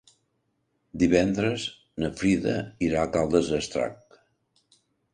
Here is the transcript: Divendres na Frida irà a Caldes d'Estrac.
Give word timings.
Divendres 1.03 1.67
na 2.05 2.11
Frida 2.23 2.57
irà 2.91 3.05
a 3.07 3.13
Caldes 3.19 3.55
d'Estrac. 3.55 4.23